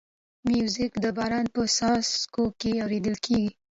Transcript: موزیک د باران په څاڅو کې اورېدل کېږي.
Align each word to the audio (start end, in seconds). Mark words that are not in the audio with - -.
موزیک 0.49 0.93
د 1.03 1.05
باران 1.17 1.45
په 1.55 1.61
څاڅو 1.75 2.43
کې 2.59 2.71
اورېدل 2.83 3.15
کېږي. 3.25 3.49